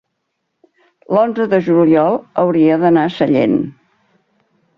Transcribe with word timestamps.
l'onze 1.15 1.47
de 1.51 1.59
juliol 1.67 2.17
hauria 2.45 2.79
d'anar 2.85 3.05
a 3.07 3.13
Sallent. 3.19 3.59